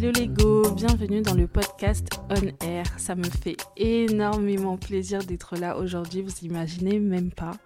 [0.00, 2.86] Hello les go, bienvenue dans le podcast On Air.
[2.98, 7.58] Ça me fait énormément plaisir d'être là aujourd'hui, vous imaginez même pas.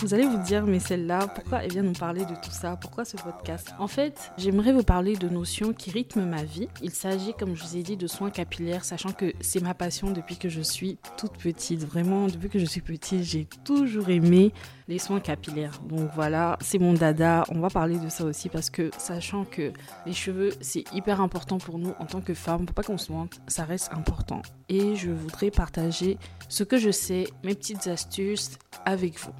[0.00, 2.76] Vous allez vous dire, mais celle-là, pourquoi elle vient nous parler de tout ça?
[2.76, 3.74] Pourquoi ce podcast?
[3.78, 6.68] En fait, j'aimerais vous parler de notions qui rythment ma vie.
[6.82, 10.10] Il s'agit, comme je vous ai dit, de soins capillaires, sachant que c'est ma passion
[10.10, 11.84] depuis que je suis toute petite.
[11.84, 14.52] Vraiment, depuis que je suis petite, j'ai toujours aimé
[14.90, 15.80] les soins capillaires.
[15.88, 17.44] Donc voilà, c'est mon dada.
[17.48, 19.72] On va parler de ça aussi parce que, sachant que
[20.04, 23.12] les cheveux, c'est hyper important pour nous en tant que femmes, pour pas qu'on se
[23.12, 24.42] mente, ça reste important.
[24.68, 26.18] Et je voudrais partager
[26.48, 29.32] ce que je sais, mes petites astuces avec vous.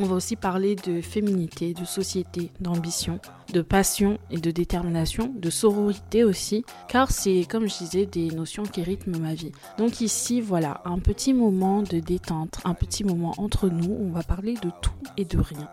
[0.00, 3.18] On va aussi parler de féminité, de société, d'ambition,
[3.52, 8.62] de passion et de détermination, de sororité aussi, car c'est, comme je disais, des notions
[8.62, 9.50] qui rythment ma vie.
[9.76, 14.22] Donc ici, voilà, un petit moment de détente, un petit moment entre nous, on va
[14.22, 15.68] parler de tout et de rien.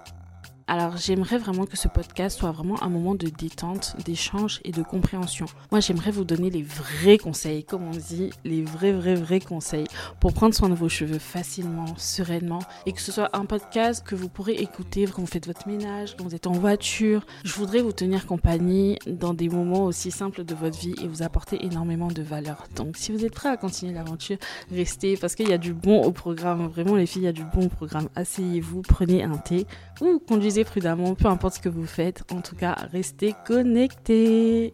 [0.67, 4.81] Alors j'aimerais vraiment que ce podcast soit vraiment un moment de détente, d'échange et de
[4.81, 5.45] compréhension.
[5.71, 9.86] Moi j'aimerais vous donner les vrais conseils, comme on dit, les vrais vrais vrais conseils
[10.20, 14.15] pour prendre soin de vos cheveux facilement, sereinement et que ce soit un podcast que
[14.15, 17.27] vous pourrez écouter quand vous faites votre ménage, quand vous êtes en voiture.
[17.43, 21.21] Je voudrais vous tenir compagnie dans des moments aussi simples de votre vie et vous
[21.21, 22.64] apporter énormément de valeur.
[22.76, 24.37] Donc si vous êtes prêts à continuer l'aventure,
[24.71, 26.65] restez parce qu'il y a du bon au programme.
[26.70, 28.09] Vraiment les filles, il y a du bon au programme.
[28.15, 29.67] Asseyez-vous, prenez un thé
[30.02, 30.20] ou
[30.64, 32.23] prudemment, peu importe ce que vous faites.
[32.32, 34.73] En tout cas, restez connectés.